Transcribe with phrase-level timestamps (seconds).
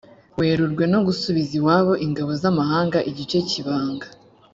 [0.39, 4.07] werurwe no gusubiza iwabo ingabo z amahanga igice k ibanga